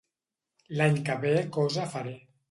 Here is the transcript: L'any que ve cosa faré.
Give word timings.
L'any 0.79 0.97
que 1.09 1.17
ve 1.25 1.33
cosa 1.57 1.85
faré. 1.93 2.15